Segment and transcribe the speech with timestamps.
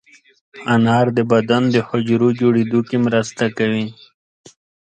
[0.73, 3.85] انار د بدن د حجرو جوړېدو کې مرسته کوي.